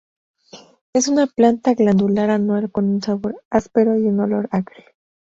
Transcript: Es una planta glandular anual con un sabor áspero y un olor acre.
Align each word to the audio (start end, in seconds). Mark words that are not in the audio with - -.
Es 0.93 1.07
una 1.09 1.27
planta 1.27 1.75
glandular 1.75 2.31
anual 2.31 2.71
con 2.71 2.89
un 2.89 3.03
sabor 3.03 3.39
áspero 3.51 3.99
y 3.99 4.05
un 4.07 4.19
olor 4.21 4.49
acre. 4.51 4.95